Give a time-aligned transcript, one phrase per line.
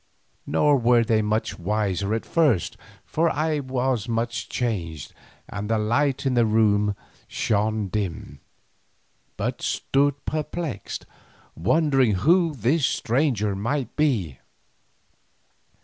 [0.47, 5.13] Nor were they much the wiser at first, for I was much changed
[5.47, 6.95] and the light in the room
[7.27, 8.39] shone dim,
[9.37, 11.05] but stood perplexed,
[11.55, 14.39] wondering who this stranger might be.